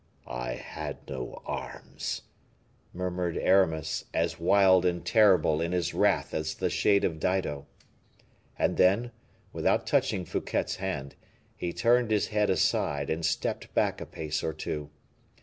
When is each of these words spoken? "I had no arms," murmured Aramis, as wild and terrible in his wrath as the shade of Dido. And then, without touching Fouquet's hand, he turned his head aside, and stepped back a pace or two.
"I 0.25 0.53
had 0.53 1.07
no 1.07 1.43
arms," 1.45 2.23
murmured 2.91 3.37
Aramis, 3.37 4.05
as 4.15 4.39
wild 4.39 4.83
and 4.83 5.05
terrible 5.05 5.61
in 5.61 5.73
his 5.73 5.93
wrath 5.93 6.33
as 6.33 6.55
the 6.55 6.71
shade 6.71 7.03
of 7.03 7.19
Dido. 7.19 7.67
And 8.57 8.77
then, 8.77 9.11
without 9.53 9.85
touching 9.85 10.25
Fouquet's 10.25 10.77
hand, 10.77 11.13
he 11.55 11.71
turned 11.71 12.09
his 12.09 12.29
head 12.29 12.49
aside, 12.49 13.11
and 13.11 13.23
stepped 13.23 13.75
back 13.75 14.01
a 14.01 14.07
pace 14.07 14.43
or 14.43 14.53
two. 14.53 14.89